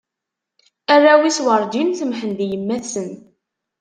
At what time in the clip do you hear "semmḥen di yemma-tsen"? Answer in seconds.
1.99-3.09